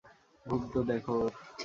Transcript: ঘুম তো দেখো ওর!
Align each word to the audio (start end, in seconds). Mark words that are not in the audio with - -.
ঘুম 0.45 0.61
তো 0.73 0.79
দেখো 0.83 1.13
ওর! 1.17 1.31